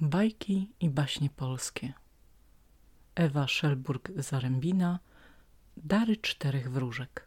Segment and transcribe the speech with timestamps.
[0.00, 1.92] Bajki i baśnie polskie
[3.14, 4.98] Ewa Szelburg-Zarębina
[5.76, 7.26] Dary czterech wróżek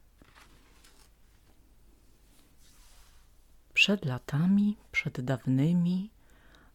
[3.74, 6.10] Przed latami, przed dawnymi,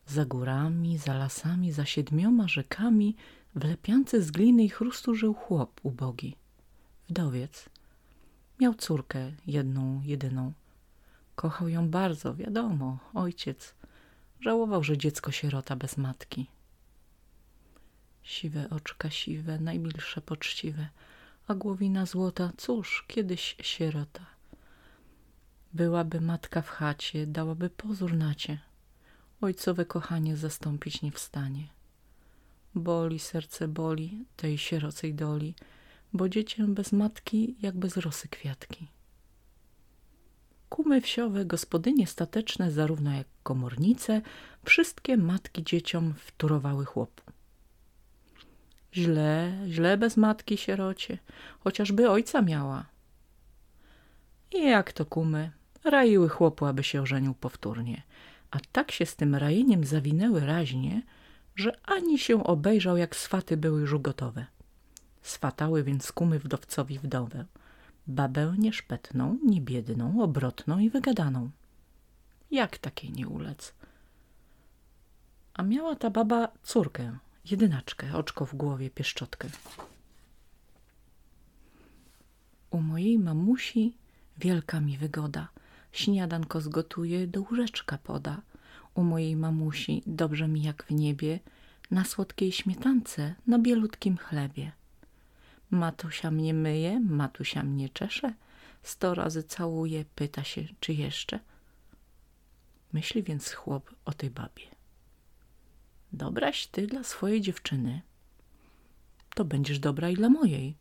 [0.07, 3.17] za górami, za lasami, za siedmioma rzekami,
[3.55, 6.37] w lepiance z gliny i chrustu żył chłop ubogi,
[7.09, 7.69] wdowiec.
[8.61, 10.53] Miał córkę jedną, jedyną.
[11.35, 13.75] Kochał ją bardzo, wiadomo, ojciec.
[14.43, 16.47] Żałował, że dziecko sierota bez matki.
[18.23, 20.89] Siwe oczka siwe, najmilsze poczciwe,
[21.49, 24.27] a głowina złota, cóż, kiedyś sierota.
[25.73, 28.59] Byłaby matka w chacie, dałaby pozór nacie.
[29.41, 31.69] Ojcowe kochanie zastąpić nie wstanie.
[32.75, 35.55] Boli serce boli tej sierocej doli,
[36.13, 38.89] bo dziecię bez matki jak bez rosy kwiatki.
[40.73, 44.21] Kumy wsiowe, gospodynie stateczne, zarówno jak komornice,
[44.65, 47.23] wszystkie matki dzieciom wturowały chłopu.
[48.95, 51.19] Źle, źle bez matki sierocie,
[51.61, 52.87] chociażby ojca miała.
[54.53, 55.51] I jak to kumy,
[55.85, 58.03] raiły chłopu, aby się ożenił powtórnie,
[58.51, 61.03] a tak się z tym rajeniem zawinęły raźnie,
[61.57, 64.47] że ani się obejrzał, jak swaty były już gotowe.
[65.23, 67.45] Swatały więc kumy wdowcowi wdowę,
[68.07, 71.51] babę nieszpetną, niebiedną, obrotną i wygadaną.
[72.51, 73.75] Jak takiej nie ulec?
[75.55, 77.19] A miała ta baba córkę,
[77.51, 79.49] jedynaczkę, oczko w głowie, pieszczotkę.
[82.71, 83.97] U mojej mamusi
[84.39, 85.49] wielka mi wygoda.
[85.93, 88.43] Śniadanko zgotuje, do łóżeczka poda.
[88.95, 91.41] U mojej mamusi dobrze mi jak w niebie,
[91.91, 94.73] na słodkiej śmietance, na bielutkim chlebie.
[95.73, 98.35] Matusia mnie myje, matusia mnie czesze,
[98.83, 101.41] sto razy całuje, pyta się, czy jeszcze.
[102.93, 104.67] Myśli więc chłop o tej babie.
[106.13, 108.03] Dobraś ty dla swojej dziewczyny,
[109.35, 110.77] to będziesz dobra i dla mojej.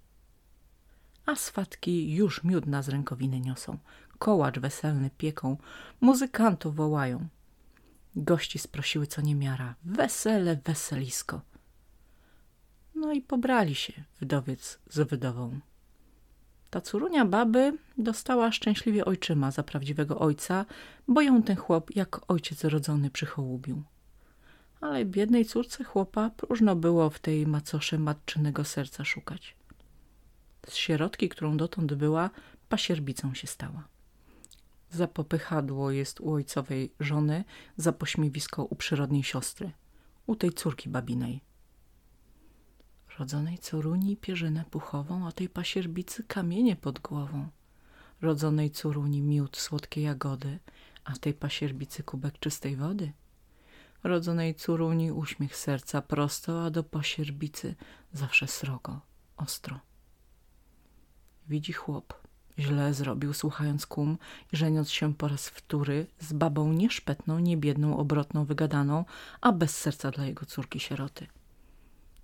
[1.25, 3.77] A swatki już miód na z rękowiny niosą,
[4.19, 5.57] kołacz weselny pieką,
[6.01, 7.27] muzykantów wołają.
[8.15, 11.41] Gości sprosiły co niemiara, wesele, weselisko.
[13.11, 15.59] No i pobrali się wdowiec z wdową.
[16.69, 20.65] Ta córunia baby dostała szczęśliwie ojczyma za prawdziwego ojca,
[21.07, 23.83] bo ją ten chłop jak ojciec rodzony przychołubił.
[24.81, 29.55] Ale biednej córce chłopa próżno było w tej macosze matczynego serca szukać.
[30.67, 32.29] Z sierotki, którą dotąd była,
[32.69, 33.87] pasierbicą się stała.
[34.89, 37.43] Za popychadło jest u ojcowej żony,
[37.77, 39.71] za pośmiewisko u przyrodniej siostry,
[40.27, 41.50] u tej córki babinej.
[43.19, 47.47] Rodzonej córuni pierzynę puchową, a tej pasierbicy kamienie pod głową.
[48.21, 50.59] Rodzonej córuni miód, słodkie jagody,
[51.03, 53.11] a tej pasierbicy kubek czystej wody.
[54.03, 57.75] Rodzonej córuni uśmiech serca prosto, a do pasierbicy
[58.13, 59.01] zawsze srogo,
[59.37, 59.79] ostro.
[61.47, 62.13] Widzi chłop,
[62.59, 64.17] źle zrobił, słuchając kum
[64.53, 69.05] i żeniąc się po raz wtóry z babą nieszpetną, niebiedną, obrotną, wygadaną,
[69.41, 71.27] a bez serca dla jego córki sieroty.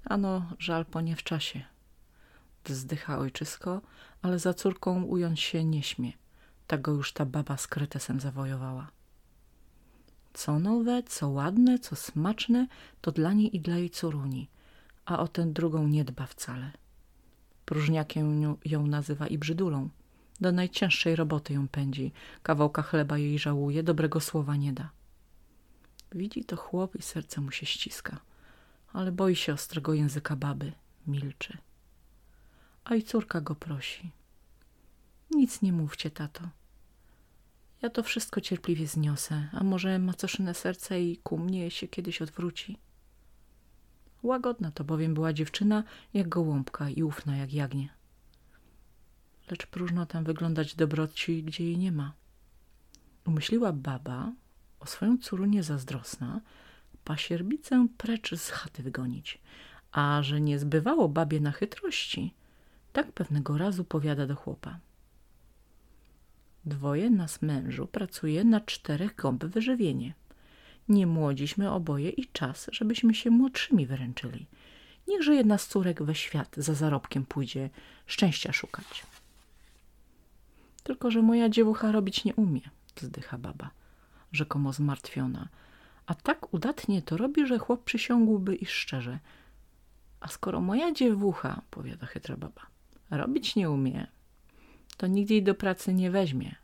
[0.09, 1.63] Ano, żal po nie w czasie.
[2.65, 3.81] Wzdycha ojczysko,
[4.21, 6.13] ale za córką ująć się nie śmie.
[6.67, 8.87] Tak go już ta baba z kretesem zawojowała.
[10.33, 12.67] Co nowe, co ładne, co smaczne,
[13.01, 14.49] to dla niej i dla jej córuni,
[15.05, 16.71] a o tę drugą nie dba wcale.
[17.65, 19.89] Próżniakiem ją nazywa i brzydulą.
[20.41, 22.11] Do najcięższej roboty ją pędzi,
[22.43, 24.89] kawałka chleba jej żałuje, dobrego słowa nie da.
[26.11, 28.26] Widzi to chłop i serce mu się ściska
[28.97, 30.71] ale boi się ostrego języka baby,
[31.07, 31.57] milczy.
[32.83, 34.11] A i córka go prosi.
[35.31, 36.49] Nic nie mówcie, tato.
[37.81, 42.77] Ja to wszystko cierpliwie zniosę, a może macoszyne serce i ku mnie się kiedyś odwróci.
[44.23, 45.83] Łagodna to bowiem była dziewczyna
[46.13, 47.89] jak gołąbka i ufna jak jagnie.
[49.51, 52.13] Lecz próżno tam wyglądać dobroci, gdzie jej nie ma.
[53.25, 54.31] Umyśliła baba,
[54.79, 56.41] o swoją córunię zazdrosna,
[57.07, 59.39] pasierbicę precz z chaty wygonić.
[59.91, 62.33] A że nie zbywało babie na chytrości,
[62.93, 64.79] tak pewnego razu powiada do chłopa.
[66.65, 70.13] Dwoje nas mężu pracuje na czterech gąb wyżywienie.
[70.89, 74.45] Nie młodziśmy oboje i czas, żebyśmy się młodszymi wyręczyli.
[75.07, 77.69] Niechże jedna z córek we świat za zarobkiem pójdzie
[78.05, 79.03] szczęścia szukać.
[80.83, 82.61] Tylko, że moja dziewucha robić nie umie,
[82.95, 83.69] wzdycha baba,
[84.31, 85.47] rzekomo zmartwiona,
[86.07, 89.19] a tak udatnie to robi, że chłop przysiągłby i szczerze.
[90.19, 92.61] A skoro moja dziewucha, powiada chytra baba,
[93.11, 94.07] robić nie umie,
[94.97, 96.55] to nigdzie jej do pracy nie weźmie.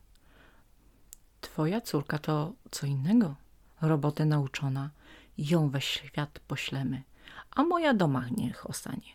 [1.41, 3.35] Twoja córka to co innego,
[3.81, 4.89] robotę nauczona,
[5.37, 7.03] ją we świat poślemy,
[7.51, 9.11] a moja doma niech ostanie.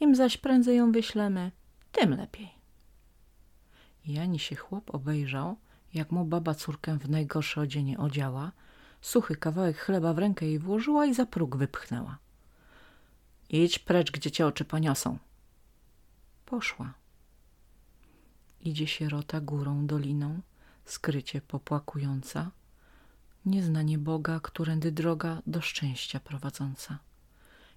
[0.00, 1.52] Im zaś prędzej ją wyślemy,
[1.92, 2.50] tym lepiej.
[4.06, 5.56] Jani się chłop obejrzał,
[5.94, 8.52] jak mu baba córkę w najgorsze odzienie odziała,
[9.00, 12.18] suchy kawałek chleba w rękę jej włożyła i za próg wypchnęła.
[13.50, 15.18] Idź precz, gdzie cię oczy poniosą.
[16.46, 16.94] Poszła.
[18.60, 20.40] Idzie sierota górą, doliną,
[20.84, 22.50] skrycie popłakująca,
[23.46, 26.98] nieznanie Boga, którędy droga do szczęścia prowadząca.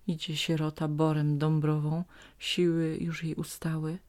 [0.08, 2.04] Idzie sierota borem dąbrową,
[2.40, 4.00] siły już jej ustały.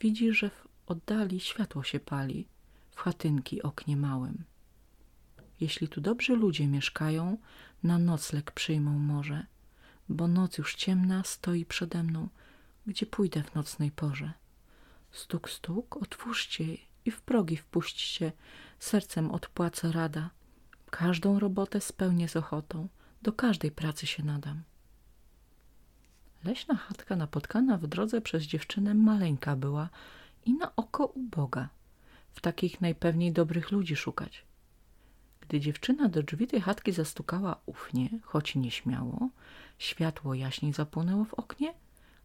[0.00, 2.48] Widzi, że w oddali światło się pali,
[2.96, 4.44] w chatynki oknie małym.
[5.60, 7.38] Jeśli tu dobrzy ludzie mieszkają,
[7.82, 9.46] na nocleg przyjmą może,
[10.08, 12.28] bo noc już ciemna stoi przede mną,
[12.86, 14.32] gdzie pójdę w nocnej porze.
[15.12, 16.64] Stuk, stuk, otwórzcie
[17.04, 18.32] i w progi wpuśćcie,
[18.78, 20.30] sercem odpłaca rada.
[20.90, 22.88] Każdą robotę spełnię z ochotą,
[23.22, 24.62] do każdej pracy się nadam.
[26.44, 29.88] Leśna chatka napotkana w drodze przez dziewczynę maleńka była
[30.44, 31.68] i na oko uboga.
[32.36, 34.44] W takich najpewniej dobrych ludzi szukać.
[35.40, 39.28] Gdy dziewczyna do drzwi tej chatki zastukała ufnie, choć nieśmiało,
[39.78, 41.74] światło jaśniej zapłonęło w oknie,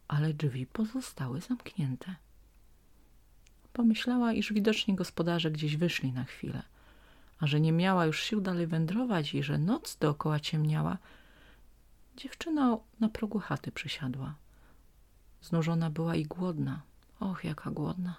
[0.08, 2.14] ale drzwi pozostały zamknięte.
[3.72, 6.62] Pomyślała, iż widocznie gospodarze gdzieś wyszli na chwilę,
[7.40, 10.98] a że nie miała już sił dalej wędrować i że noc dookoła ciemniała,
[12.16, 14.34] dziewczyna na progu chaty przysiadła.
[15.42, 16.82] Znużona była i głodna.
[17.20, 18.14] Och, jaka głodna.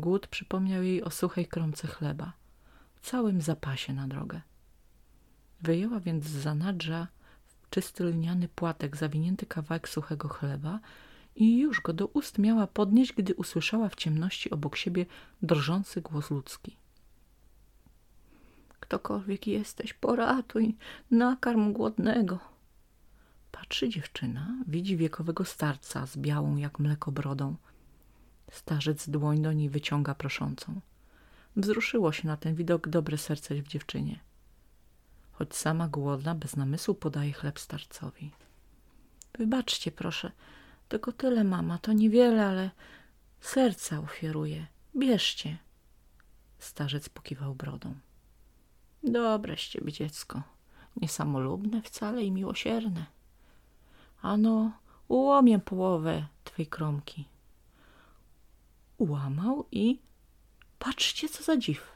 [0.00, 2.32] Głód przypomniał jej o suchej kromce chleba,
[3.02, 4.40] całym zapasie na drogę.
[5.60, 7.08] Wyjęła więc z zanadrza
[7.70, 10.80] czysty lniany płatek, zawinięty kawałek suchego chleba
[11.36, 15.06] i już go do ust miała podnieść, gdy usłyszała w ciemności obok siebie
[15.42, 16.76] drżący głos ludzki.
[18.80, 20.76] Ktokolwiek jesteś, poratuj,
[21.10, 22.38] nakarm głodnego.
[23.52, 27.56] Patrzy dziewczyna, widzi wiekowego starca z białą jak mleko brodą.
[28.50, 30.80] Starzec dłoń do niej wyciąga proszącą.
[31.56, 34.20] Wzruszyło się na ten widok dobre serce w dziewczynie.
[35.32, 38.30] Choć sama głodna, bez namysłu podaje chleb starcowi.
[39.38, 40.32] Wybaczcie, proszę,
[40.88, 42.70] tylko tyle, mama, to niewiele, ale
[43.40, 44.66] serca ofiaruję.
[44.96, 45.58] Bierzcie.
[46.58, 47.94] Starzec pokiwał brodą.
[49.02, 50.42] Dobre z dziecko,
[50.96, 53.06] niesamolubne wcale i miłosierne.
[54.22, 54.72] Ano,
[55.08, 57.24] ułomię połowę twej kromki.
[59.00, 60.00] Ułamał i
[60.78, 61.92] patrzcie, co za dziw.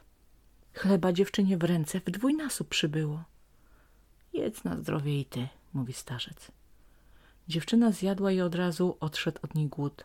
[0.75, 3.25] Chleba dziewczynie w ręce w dwójnasób przybyło.
[4.33, 6.53] Jedz na zdrowie i ty, mówi starzec.
[7.49, 10.05] Dziewczyna zjadła i od razu odszedł od niej głód.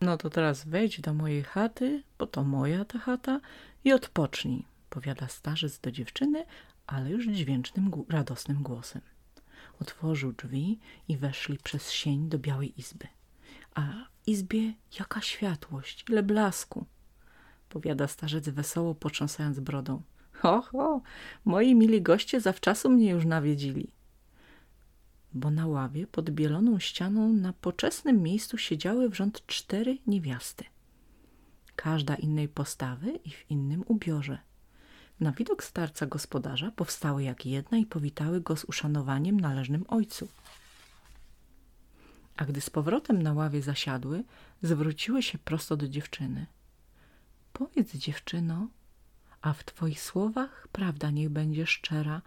[0.00, 3.40] No to teraz wejdź do mojej chaty, bo to moja ta chata
[3.84, 6.44] i odpocznij, powiada starzec do dziewczyny,
[6.86, 9.02] ale już dźwięcznym, radosnym głosem.
[9.80, 13.06] Otworzył drzwi i weszli przez sień do białej izby.
[13.74, 16.86] A izbie jaka światłość, ile blasku,
[17.68, 20.02] powiada starzec wesoło, potrząsając brodą.
[20.32, 21.02] Ho, ho,
[21.44, 23.92] moi mili goście zawczasu mnie już nawiedzili.
[25.32, 30.64] Bo na ławie pod bieloną ścianą na poczesnym miejscu siedziały w rząd cztery niewiasty.
[31.76, 34.38] Każda innej postawy i w innym ubiorze.
[35.20, 40.28] Na widok starca gospodarza powstały jak jedna i powitały go z uszanowaniem należnym ojcu.
[42.40, 44.24] A gdy z powrotem na ławie zasiadły,
[44.62, 46.46] zwróciły się prosto do dziewczyny.
[47.52, 48.68] Powiedz, dziewczyno,
[49.42, 52.22] a w twoich słowach prawda niech będzie szczera.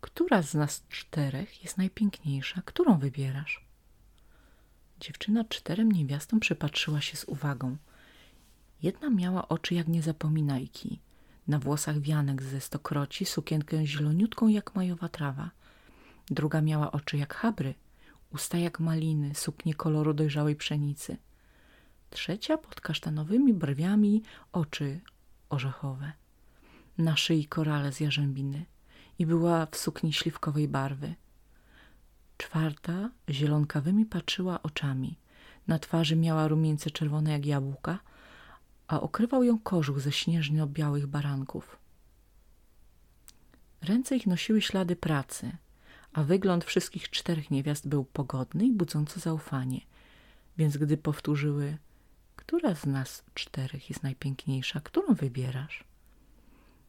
[0.00, 2.62] Która z nas czterech jest najpiękniejsza?
[2.64, 3.64] Którą wybierasz?
[5.00, 7.76] Dziewczyna czterem niewiastom przypatrzyła się z uwagą.
[8.82, 11.00] Jedna miała oczy jak niezapominajki,
[11.48, 15.50] na włosach wianek ze stokroci, sukienkę zieloniutką jak majowa trawa.
[16.30, 17.74] Druga miała oczy jak habry,
[18.30, 21.16] usta jak maliny, suknie koloru dojrzałej pszenicy.
[22.10, 24.22] Trzecia pod kasztanowymi brwiami
[24.52, 25.00] oczy
[25.48, 26.12] orzechowe
[26.98, 28.66] na szyi korale z jarzębiny
[29.18, 31.14] i była w sukni śliwkowej barwy.
[32.36, 35.18] Czwarta zielonkawymi patrzyła oczami.
[35.66, 37.98] Na twarzy miała rumieńce czerwone jak jabłka,
[38.88, 41.78] a okrywał ją kożuch ze śnieżno-białych baranków.
[43.82, 45.56] Ręce ich nosiły ślady pracy,
[46.12, 49.80] a wygląd wszystkich czterech niewiast był pogodny i budzący zaufanie.
[50.58, 51.78] Więc gdy powtórzyły,
[52.36, 55.84] która z nas czterech jest najpiękniejsza, którą wybierasz?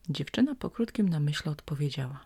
[0.09, 2.25] Dziewczyna po krótkim namyśle odpowiedziała.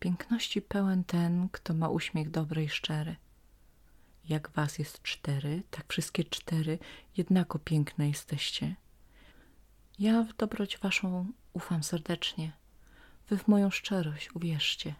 [0.00, 3.16] Piękności pełen ten, kto ma uśmiech dobry i szczery.
[4.28, 6.78] Jak was jest cztery, tak wszystkie cztery
[7.16, 8.76] jednako piękne jesteście.
[9.98, 12.52] Ja w dobroć waszą ufam serdecznie.
[13.28, 14.94] wy w moją szczerość uwierzcie.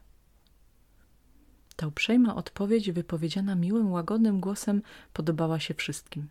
[1.76, 6.29] Ta uprzejma odpowiedź, wypowiedziana miłym, łagodnym głosem, podobała się wszystkim.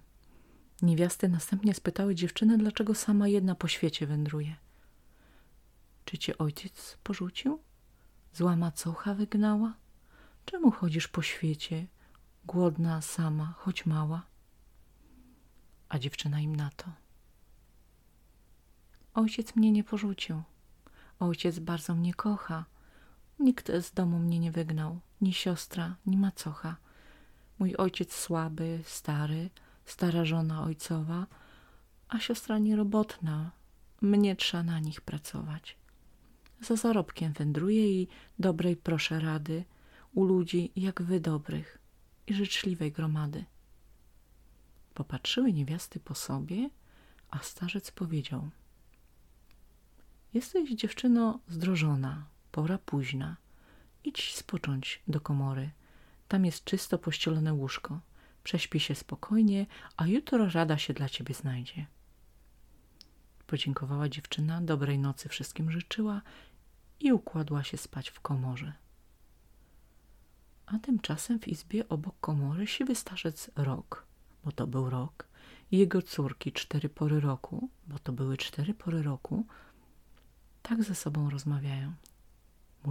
[0.82, 4.56] Niewiasty następnie spytały dziewczynę, dlaczego sama jedna po świecie wędruje.
[6.06, 7.60] Czy cię ojciec porzucił?
[8.34, 9.74] Zła macocha wygnała?
[10.46, 11.88] Czemu chodzisz po świecie,
[12.46, 14.26] głodna, sama, choć mała?
[15.90, 16.86] A dziewczyna im na to.
[19.14, 20.44] Ojciec mnie nie porzucił.
[21.20, 22.66] Ojciec bardzo mnie kocha.
[23.42, 26.76] Nikt z domu mnie nie wygnał, ni siostra, ni macocha.
[27.60, 29.50] Mój ojciec słaby, stary,
[29.86, 31.28] stara żona ojcowa,
[32.10, 33.52] a siostra nierobotna.
[34.02, 35.78] Mnie trzeba na nich pracować.
[36.62, 38.08] Za zarobkiem wędruję i
[38.40, 39.64] dobrej proszę rady
[40.14, 41.78] u ludzi jak wy dobrych
[42.28, 43.46] i życzliwej gromady.
[44.94, 46.70] Popatrzyły niewiasty po sobie,
[47.30, 48.50] a starzec powiedział–
[50.34, 53.38] Jesteś dziewczyno zdrożona, pora późna.
[54.04, 55.72] Idź spocząć do komory.
[56.28, 58.00] Tam jest czysto pościelone łóżko.
[58.44, 59.66] Prześpi się spokojnie,
[59.98, 61.86] a jutro rada się dla ciebie znajdzie.
[63.48, 66.22] Podziękowała dziewczyna, dobrej nocy wszystkim życzyła
[67.00, 68.74] i układła się spać w komorze.
[70.66, 74.06] A tymczasem w izbie obok komory siwy starzec Rok,
[74.44, 75.28] bo to był rok,
[75.72, 79.46] i jego córki cztery pory roku, bo to były cztery pory roku,
[80.62, 81.94] tak ze sobą rozmawiają,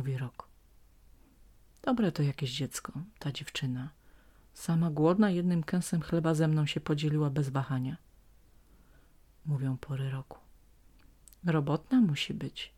[0.00, 0.48] mówi Rok.
[1.82, 3.90] Dobre to jakieś dziecko, ta dziewczyna.
[4.54, 7.96] Sama głodna jednym kęsem chleba ze mną się podzieliła bez wahania.
[9.46, 10.38] Mówią pory roku.
[11.44, 12.72] Robotna musi być.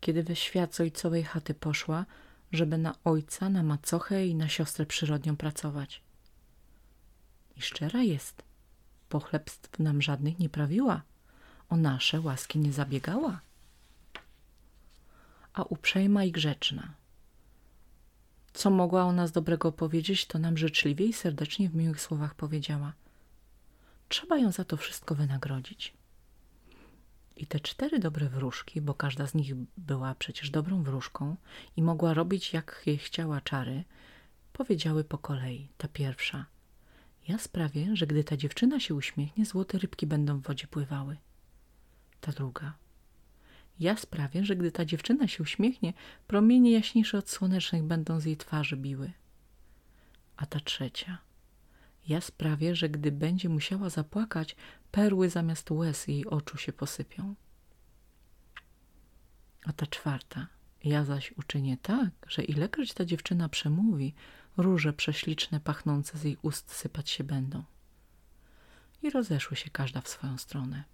[0.00, 2.06] Kiedy we świat z ojcowej chaty poszła,
[2.52, 6.02] żeby na ojca, na macochę i na siostrę przyrodnią pracować.
[7.56, 8.42] I szczera jest.
[9.08, 11.02] Pochlebstw nam żadnych nie prawiła
[11.68, 13.40] o nasze łaski nie zabiegała,
[15.54, 16.94] a uprzejma i grzeczna.
[18.52, 22.92] Co mogła o nas dobrego powiedzieć, to nam życzliwie i serdecznie w miłych słowach powiedziała.
[24.08, 25.94] Trzeba ją za to wszystko wynagrodzić.
[27.36, 31.36] I te cztery dobre wróżki, bo każda z nich była przecież dobrą wróżką
[31.76, 33.84] i mogła robić jak jej chciała czary,
[34.52, 35.68] powiedziały po kolei.
[35.76, 36.46] Ta pierwsza.
[37.28, 41.16] Ja sprawię, że gdy ta dziewczyna się uśmiechnie, złote rybki będą w wodzie pływały
[42.24, 42.74] ta druga.
[43.80, 45.92] Ja sprawię, że gdy ta dziewczyna się uśmiechnie,
[46.26, 49.12] promienie jaśniejsze od słonecznych będą z jej twarzy biły.
[50.36, 51.18] A ta trzecia.
[52.08, 54.56] Ja sprawię, że gdy będzie musiała zapłakać,
[54.90, 57.34] perły zamiast łez jej oczu się posypią.
[59.64, 60.46] A ta czwarta.
[60.84, 64.14] Ja zaś uczynię tak, że ilekroć ta dziewczyna przemówi,
[64.56, 67.64] róże prześliczne pachnące z jej ust sypać się będą.
[69.02, 70.84] I rozeszły się każda w swoją stronę.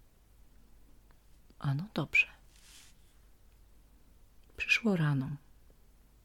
[1.59, 2.40] Ano dobrze.
[4.61, 5.29] Przyszło rano.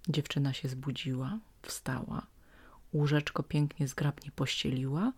[0.09, 2.27] Dziewczyna się zbudziła, wstała,
[2.93, 5.13] łóżeczko pięknie zgrabnie pościeliła,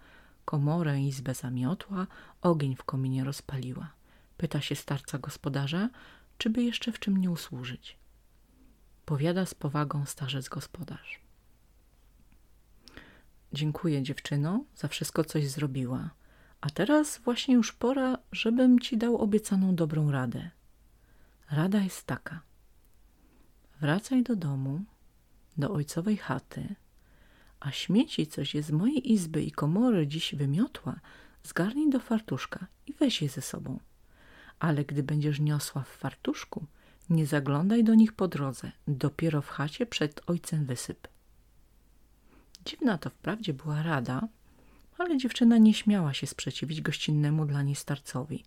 [0.45, 2.07] komorę i izbę zamiotła,
[2.43, 3.91] ogień w kominie rozpaliła.
[4.37, 5.89] Pyta się starca gospodarza,
[6.39, 7.97] czy by jeszcze w czym nie usłużyć.
[9.05, 11.21] Powiada z powagą starzec gospodarz.
[13.53, 16.11] Dziękuję dziewczyno, za wszystko coś zrobiła.
[16.61, 20.51] A teraz właśnie już pora, żebym ci dał obiecaną dobrą radę.
[21.51, 22.48] Rada jest taka.
[23.81, 24.81] Wracaj do domu,
[25.57, 26.75] do ojcowej chaty,
[27.61, 31.01] a śmieci, coś je z mojej izby i komory dziś wymiotła,
[31.45, 33.79] zgarnij do fartuszka i weź je ze sobą.
[34.59, 36.67] Ale gdy będziesz niosła w fartuszku,
[37.11, 41.09] nie zaglądaj do nich po drodze, dopiero w chacie przed ojcem wysyp.
[42.65, 44.29] Dziwna to wprawdzie była rada,
[44.99, 48.45] ale dziewczyna nie śmiała się sprzeciwić gościnnemu dla niej starcowi.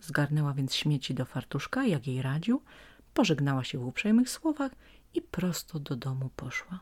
[0.00, 2.62] Zgarnęła więc śmieci do fartuszka, jak jej radził,
[3.14, 4.72] pożegnała się w uprzejmych słowach
[5.14, 6.80] i prosto do domu poszła.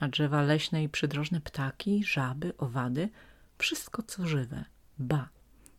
[0.00, 3.08] A drzewa leśne i przydrożne ptaki, żaby, owady,
[3.58, 4.64] wszystko co żywe,
[4.98, 5.28] ba,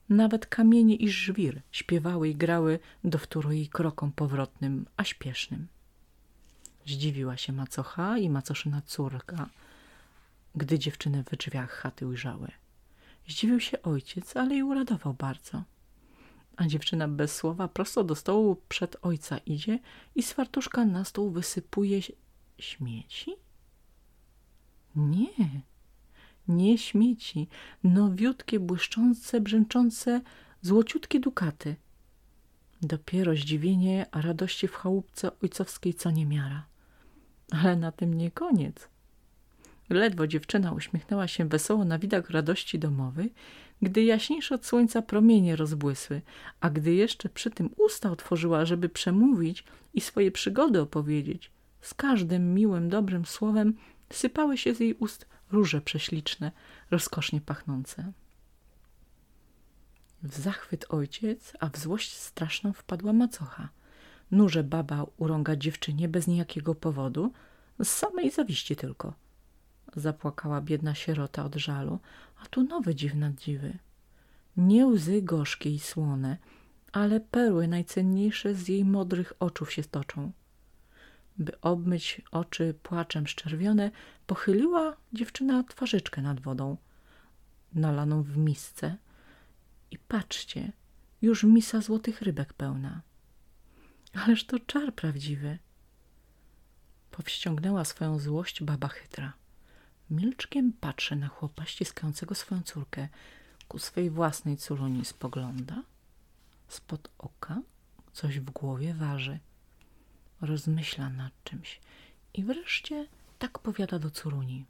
[0.10, 5.68] nawet kamienie i żwir śpiewały i grały do wtóru jej krokom powrotnym, a śpiesznym.
[6.86, 9.50] Zdziwiła się macocha i macoszyna córka,
[10.56, 12.52] gdy dziewczyny w drzwiach chaty ujrzały.
[13.28, 15.64] Zdziwił się ojciec, ale i uradował bardzo.
[16.60, 19.80] A dziewczyna bez słowa prosto do stołu przed ojca idzie
[20.16, 22.00] i z fartuszka na stół wysypuje
[22.58, 23.36] śmieci?
[24.96, 25.62] Nie,
[26.48, 27.48] nie śmieci,
[27.84, 30.22] nowiutkie, błyszczące, brzęczące,
[30.62, 31.76] złociutkie dukaty.
[32.82, 36.66] Dopiero zdziwienie, a radości w chałupce ojcowskiej co niemiara.
[37.52, 38.90] Ale na tym nie koniec.
[39.90, 43.34] Ledwo dziewczyna uśmiechnęła się wesoło na widok radości domowej,
[43.82, 46.22] Gdy jaśniejsze od słońca promienie rozbłysły,
[46.60, 52.54] a gdy jeszcze przy tym usta otworzyła, żeby przemówić i swoje przygody opowiedzieć, z każdym
[52.54, 53.74] miłym, dobrym słowem
[54.14, 56.52] sypały się z jej ust róże prześliczne,
[56.92, 58.12] rozkosznie pachnące.
[60.24, 63.70] W zachwyt ojciec, a w złość straszną wpadła macocha.
[64.32, 67.34] Nurze baba urąga dziewczynie bez niejakiego powodu,
[67.84, 69.14] z samej zawiści tylko.
[69.96, 72.00] Zapłakała biedna sierota od żalu,
[72.44, 73.78] a tu nowe dziwne dziwy.
[74.58, 76.38] Nie łzy gorzkie i słone,
[76.92, 80.32] ale perły najcenniejsze z jej modrych oczów się toczą.
[81.38, 83.92] By obmyć oczy płaczem szczerwione,
[84.28, 86.78] pochyliła dziewczyna twarzyczkę nad wodą,
[87.74, 88.98] nalaną w misce.
[89.92, 90.72] I patrzcie,
[91.22, 93.02] już misa złotych rybek pełna.
[94.14, 95.58] Ależ to czar prawdziwy.
[97.12, 99.39] Powściągnęła swoją złość baba chytra.
[100.10, 103.08] Milczkiem patrzy na chłopa ściskającego swoją córkę.
[103.68, 105.84] Ku swej własnej córuni spogląda.
[106.68, 107.62] Spod oka
[108.14, 109.40] coś w głowie waży.
[110.42, 111.80] Rozmyśla nad czymś.
[112.34, 113.08] I wreszcie
[113.40, 114.66] tak powiada do córuni.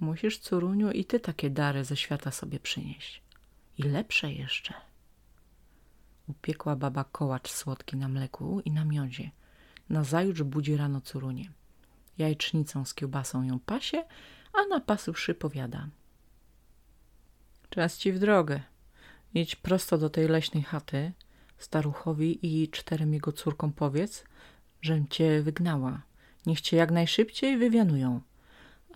[0.00, 3.22] Musisz, córuniu, i ty takie dary ze świata sobie przynieść.
[3.78, 4.74] I lepsze jeszcze.
[6.28, 9.30] Upiekła baba kołacz słodki na mleku i na miodzie.
[9.88, 11.50] Nazajutrz budzi rano córunię.
[12.18, 14.04] Jajcznicą z kiełbasą ją pasie,
[14.52, 15.88] a napasywszy powiada.
[17.70, 18.60] Czas ci w drogę.
[19.34, 21.12] Idź prosto do tej leśnej chaty,
[21.58, 24.24] staruchowi i czterem jego córkom powiedz,
[24.82, 26.02] żem cię wygnała.
[26.46, 28.20] Niech cię jak najszybciej wywianują.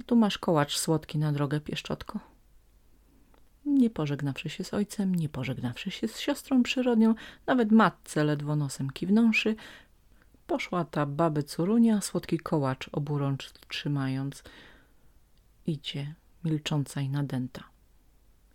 [0.00, 2.20] A tu masz kołacz słodki na drogę, pieszczotko.
[3.64, 7.14] Nie pożegnawszy się z ojcem, nie pożegnawszy się z siostrą przyrodnią,
[7.46, 9.56] nawet matce ledwo nosem kiwnąwszy,
[10.50, 14.42] poszła ta baby curunia, słodki kołacz oburącz trzymając.
[15.66, 16.14] Idzie,
[16.44, 17.64] milcząca i nadęta.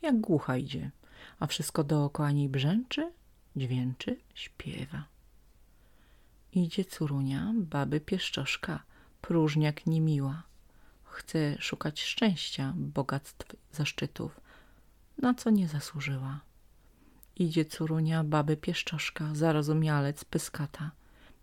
[0.02, 0.92] Jak głucha idzie,
[1.40, 3.12] a wszystko dookoła niej brzęczy,
[3.56, 5.06] dźwięczy, śpiewa.
[6.54, 8.84] Idzie curunia, baby pieszczoszka,
[9.22, 10.44] próżniak niemiła.
[11.04, 14.42] Chce szukać szczęścia, bogactw, zaszczytów,
[15.18, 16.40] na co nie zasłużyła.
[17.36, 20.92] Idzie curunia, baby pieszczoszka, zarozumialec, pyskata.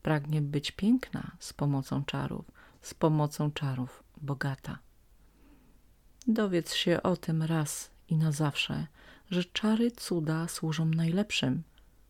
[0.02, 2.44] Pragnie być piękna z pomocą czarów,
[2.82, 4.78] z pomocą czarów bogata.
[6.26, 8.86] Dowiedz się o tym raz i na zawsze,
[9.30, 11.62] że czary cuda służą najlepszym,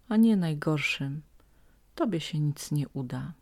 [0.09, 1.23] a nie najgorszym.
[1.95, 3.33] Tobie się nic nie uda.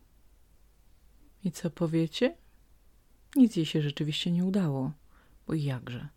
[1.44, 2.36] I co powiecie?
[3.36, 4.92] Nic jej się rzeczywiście nie udało,
[5.46, 6.08] bo jakże.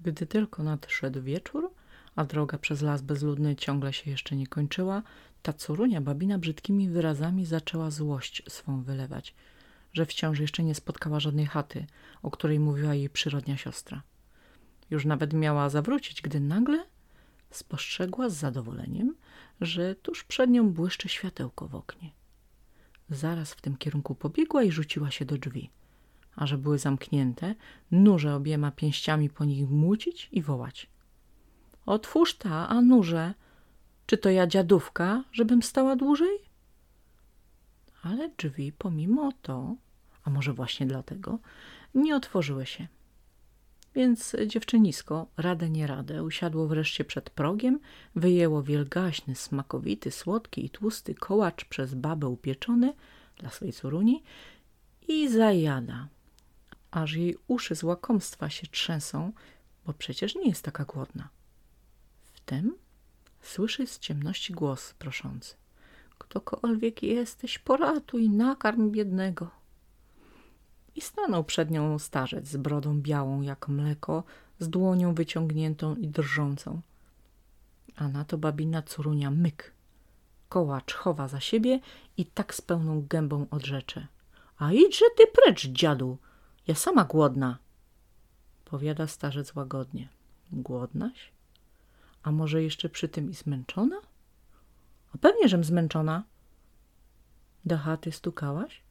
[0.00, 1.70] Gdy tylko nadszedł wieczór,
[2.16, 5.02] a droga przez las bezludny ciągle się jeszcze nie kończyła,
[5.42, 9.34] ta curunia babina brzydkimi wyrazami zaczęła złość swą wylewać,
[9.92, 11.86] że wciąż jeszcze nie spotkała żadnej chaty,
[12.22, 14.02] o której mówiła jej przyrodnia siostra.
[14.90, 16.84] Już nawet miała zawrócić, gdy nagle
[17.50, 19.14] spostrzegła z zadowoleniem,
[19.60, 22.10] że tuż przed nią błyszczy światełko w oknie.
[23.10, 25.70] Zaraz w tym kierunku pobiegła i rzuciła się do drzwi–
[26.36, 27.54] a że były zamknięte,
[27.90, 30.86] nurze obiema pięściami po nich mucić i wołać.
[31.86, 33.34] Otwórz ta, a nurze,
[34.06, 36.38] czy to ja dziadówka, żebym stała dłużej?
[38.02, 39.76] Ale drzwi pomimo to,
[40.24, 41.38] a może właśnie dlatego,
[41.94, 42.86] nie otworzyły się.
[43.94, 47.80] Więc dziewczynisko, radę nie radę, usiadło wreszcie przed progiem,
[48.14, 52.94] wyjęło wielgaśny, smakowity, słodki i tłusty kołacz przez babę upieczony
[53.38, 54.22] dla swojej córuni
[55.08, 56.08] i zajada
[56.90, 59.32] aż jej uszy z łakomstwa się trzęsą,
[59.86, 61.28] bo przecież nie jest taka głodna.
[62.44, 62.74] Wtem
[63.40, 65.54] słyszy z ciemności głos proszący.
[66.18, 69.50] Ktokolwiek jesteś, poratuj, nakarm biednego.
[70.96, 74.24] I stanął przed nią starzec z brodą białą jak mleko,
[74.58, 76.80] z dłonią wyciągniętą i drżącą.
[77.96, 79.72] A na to babina curunia myk.
[80.48, 81.80] Kołacz chowa za siebie
[82.16, 84.06] i tak z pełną gębą odrzecze.
[84.58, 86.18] A idźże ty precz, dziadu,
[86.66, 87.58] ja sama głodna,
[88.64, 90.08] powiada starzec łagodnie.
[90.52, 91.33] Głodnaś?
[92.24, 93.96] A może jeszcze przy tym i zmęczona?
[95.14, 96.24] A pewnie, żem zmęczona.
[97.64, 98.82] Do chaty stukałaś?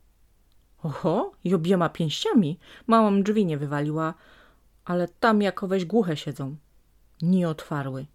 [0.84, 2.60] Oho, i obiema pięściami.
[2.88, 4.14] Małą drzwi nie wywaliła,
[4.86, 6.56] ale tam jakoweś głuche siedzą.
[7.22, 8.06] Nie otwarły.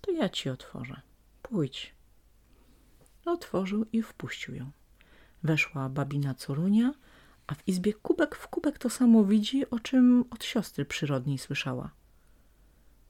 [0.00, 1.00] To ja ci otworzę.
[1.42, 1.94] Pójdź.
[3.24, 4.70] Otworzył i wpuścił ją.
[5.42, 6.94] Weszła babina Corunia,
[7.46, 11.90] a w izbie kubek w kubek to samo widzi, o czym od siostry przyrodniej słyszała.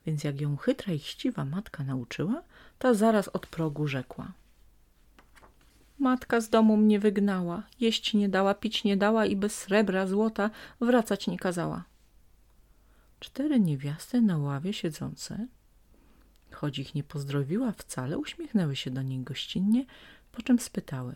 [0.07, 2.43] Więc jak ją chytra i chciwa matka nauczyła,
[2.79, 4.33] ta zaraz od progu rzekła.
[5.99, 10.51] Matka z domu mnie wygnała, jeść nie dała, pić nie dała i bez srebra, złota
[10.81, 11.85] wracać nie kazała.
[13.21, 15.47] Cztery niewiasty na ławie siedzące,
[16.53, 19.85] choć ich nie pozdrowiła wcale, uśmiechnęły się do niej gościnnie,
[20.33, 21.15] po czym spytały.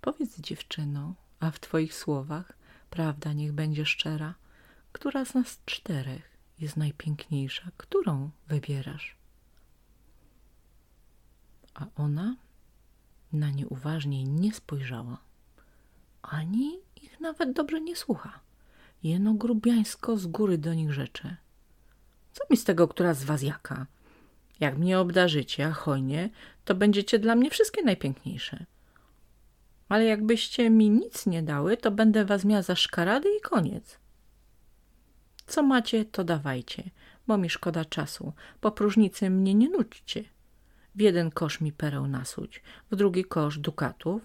[0.00, 2.52] Powiedz dziewczyno, a w twoich słowach
[2.90, 4.34] prawda niech będzie szczera,
[4.92, 9.16] która z nas czterech jest najpiękniejsza, którą wybierasz?
[11.74, 12.36] A ona
[13.32, 15.18] na nie uważniej nie spojrzała,
[16.22, 18.40] ani ich nawet dobrze nie słucha.
[19.02, 21.36] Jeno grubiańsko z góry do nich rzeczy.
[22.32, 23.86] Co mi z tego, która z was jaka?
[24.60, 26.30] Jak mnie obdarzycie, a hojnie,
[26.64, 28.66] to będziecie dla mnie wszystkie najpiękniejsze.
[29.88, 33.98] Ale jakbyście mi nic nie dały, to będę was miała za szkarady i koniec.
[35.46, 36.90] Co macie, to dawajcie,
[37.26, 38.32] bo mi szkoda czasu.
[38.60, 40.24] Po próżnicy mnie nie nudźcie.
[40.94, 44.22] W jeden kosz mi pereł nasuć, w drugi kosz dukatów,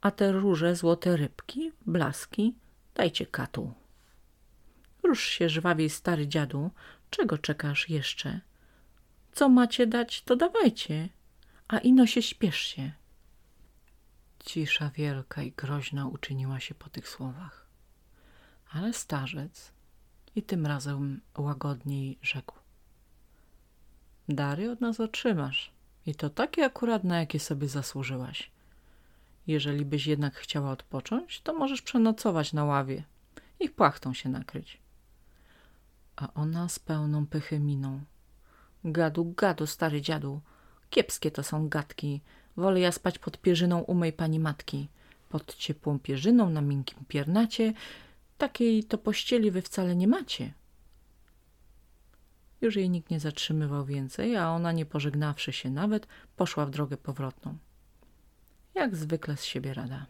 [0.00, 2.54] a te róże złote rybki, blaski,
[2.94, 3.74] dajcie katu.
[5.02, 6.70] Rusz się żwawiej, stary dziadu,
[7.10, 8.40] czego czekasz jeszcze?
[9.32, 11.08] Co macie dać, to dawajcie,
[11.68, 12.92] a ino się śpiesz się.
[14.38, 17.66] Cisza wielka i groźna uczyniła się po tych słowach.
[18.72, 19.72] Ale starzec
[20.36, 22.54] i tym razem łagodniej rzekł.
[24.28, 25.70] Dary od nas otrzymasz
[26.06, 28.50] i to takie akurat, na jakie sobie zasłużyłaś.
[29.46, 33.02] Jeżeli byś jednak chciała odpocząć, to możesz przenocować na ławie
[33.60, 34.78] i płachtą się nakryć.
[36.16, 38.00] A ona z pełną pychy miną.
[38.84, 40.40] Gadu, gadu, stary dziadu,
[40.90, 42.20] kiepskie to są gadki.
[42.56, 44.88] Wolę ja spać pod pierzyną u mej pani matki.
[45.28, 47.72] Pod ciepłą pierzyną na miękkim piernacie.
[48.38, 50.52] Takiej to pościeli wy wcale nie macie.
[52.60, 56.96] Już jej nikt nie zatrzymywał więcej, a ona, nie pożegnawszy się nawet, poszła w drogę
[56.96, 57.58] powrotną.
[58.74, 60.06] Jak zwykle z siebie rada.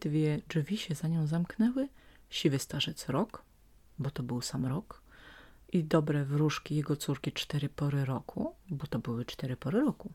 [0.00, 1.88] Dwie drzwi się za nią zamknęły,
[2.30, 3.42] siwy starzec rok,
[3.98, 5.02] bo to był sam rok,
[5.72, 10.12] i dobre wróżki jego córki cztery pory roku, bo to były cztery pory roku.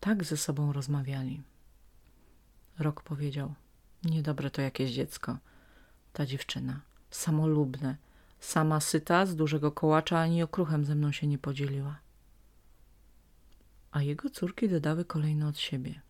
[0.00, 1.42] Tak ze sobą rozmawiali.
[2.78, 3.54] Rok powiedział,
[4.04, 5.38] niedobre to jakieś dziecko.
[6.12, 7.96] Ta dziewczyna, samolubne,
[8.40, 11.98] sama syta, z dużego kołacza ani okruchem ze mną się nie podzieliła.
[13.90, 16.00] A jego córki dodały kolejno od siebie.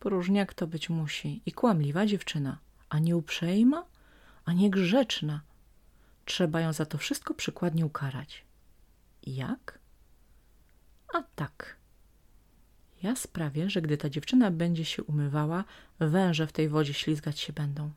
[0.00, 3.84] Próżniak to być musi i kłamliwa dziewczyna, a nie uprzejma,
[4.44, 5.40] a nie grzeczna–
[6.24, 8.44] Trzeba ją za to wszystko przykładnie ukarać.
[9.26, 9.78] Jak?
[11.14, 11.76] A tak.
[13.02, 15.64] Ja sprawię, że gdy ta dziewczyna będzie się umywała,
[15.98, 17.90] węże w tej wodzie ślizgać się będą.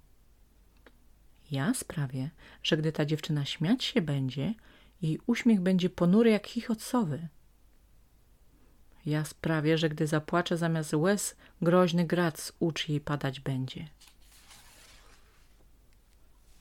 [1.52, 2.30] Ja sprawię,
[2.64, 4.54] że gdy ta dziewczyna śmiać się będzie,
[5.02, 7.28] jej uśmiech będzie ponury jak chichot sowy.
[9.06, 13.88] Ja sprawię, że gdy zapłacze zamiast łez, groźny grad z ucz jej padać będzie.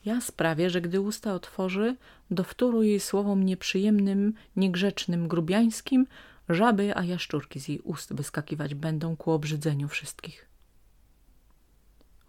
[0.05, 1.97] Ja sprawię, że gdy usta otworzy,
[2.31, 6.07] do wtóru jej słowom nieprzyjemnym, niegrzecznym, grubiańskim,
[6.49, 10.49] żaby, a jaszczurki z jej ust wyskakiwać będą ku obrzydzeniu wszystkich.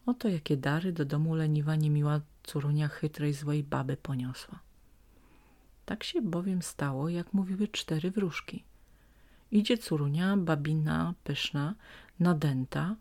[0.06, 4.60] Oto jakie dary do domu leniwa niemiła córunia chytrej złej baby poniosła.
[5.86, 8.64] Tak się bowiem stało, jak mówiły cztery wróżki.
[9.52, 11.76] Idzie córunia, babina, pyszna,
[12.20, 12.96] nadęta,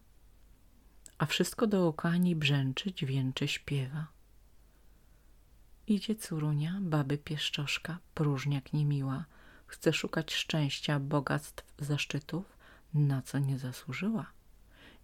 [1.19, 4.07] a wszystko dookoła niej brzęczy, dźwięczy, śpiewa.
[5.87, 9.25] Idzie córunia, baby pieszczoszka, próżniak niemiła.
[9.67, 12.57] Chce szukać szczęścia, bogactw, zaszczytów,
[12.95, 14.27] na co nie zasłużyła.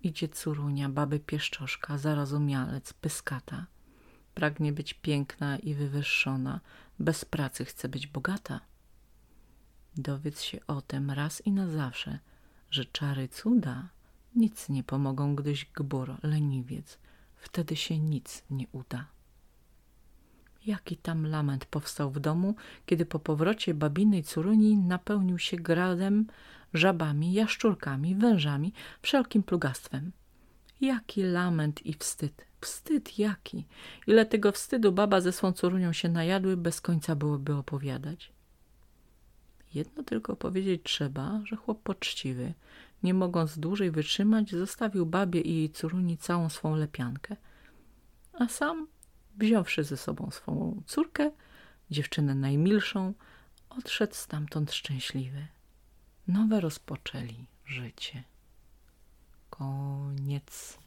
[0.03, 3.67] Idzie córunia, baby pieszczoszka, zarozumialec, pyskata.
[4.35, 6.61] Pragnie być piękna i wywyższona,
[6.99, 8.61] bez pracy chce być bogata.
[9.97, 12.19] Dowiedz się o tym raz i na zawsze,
[12.71, 13.89] że czary cuda
[14.37, 16.99] nic nie pomogą, gdyś gbur, leniwiec,
[17.37, 19.07] wtedy się nic nie uda.
[20.67, 22.55] Jaki tam lament powstał w domu,
[22.87, 26.27] kiedy po powrocie babinej Curuni napełnił się gradem,
[26.75, 30.13] żabami, jaszczurkami, wężami, wszelkim plugastwem.
[30.81, 33.67] Jaki lament i wstyd, wstyd jaki!
[34.07, 38.33] Ile tego wstydu baba ze swą Curunią się najadły, bez końca byłoby opowiadać.
[39.75, 42.55] Jedno tylko powiedzieć trzeba, że chłop poczciwy,
[43.03, 47.37] nie mogąc dłużej wytrzymać, zostawił babie i jej Curuni całą swą lepiankę,
[48.33, 48.87] a sam
[49.39, 51.31] wziąwszy ze sobą swą córkę,
[51.91, 53.15] dziewczynę najmilszą,
[53.71, 55.47] odszedł stamtąd szczęśliwy.
[56.29, 58.25] Nowe rozpoczęli życie.
[59.51, 60.82] Koniec.